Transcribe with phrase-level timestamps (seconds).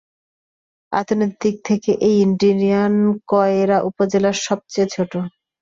[0.91, 2.95] আয়তনের দিক থেকে এই ইউনিয়ন
[3.27, 5.11] কয়রা উপজেলার সবচেয়ে ছোট।